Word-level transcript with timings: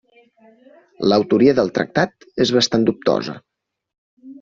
L'autoria 1.11 1.55
del 1.61 1.71
tractat 1.77 2.29
és 2.47 2.57
bastant 2.59 2.91
dubtosa. 2.93 3.41